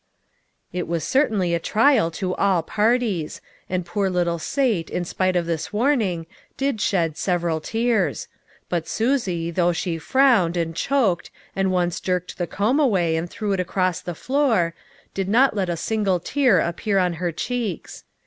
[0.73, 5.45] It was certainly a trial to all parties; and poor little Sate in spite of
[5.45, 6.25] this warning,
[6.57, 8.27] did shed sev eral tears;
[8.67, 13.51] but Susie, though she frowned, and choked, and once jerked the comb away and threw
[13.53, 14.73] it across the floor,
[15.13, 18.03] did not let a single tear appear on her cheeks.